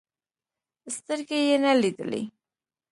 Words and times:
سترګې 0.95 1.39
يې 1.47 1.55
نه 1.63 1.71
لیدلې. 1.81 2.21